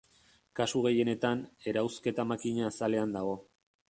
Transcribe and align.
Kasu 0.59 0.79
gehienetan, 0.85 1.43
erauzketa 1.73 2.27
makina 2.31 2.65
azalean 2.71 3.17
dago. 3.19 3.37